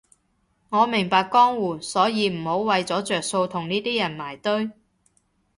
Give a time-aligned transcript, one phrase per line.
[0.69, 4.71] 我明白江湖，所以唔好為咗着數同呢啲人埋堆